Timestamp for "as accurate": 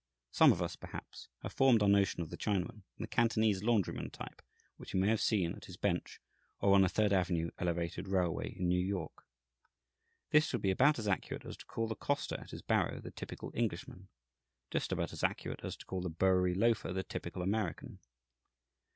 10.97-11.45, 15.13-15.63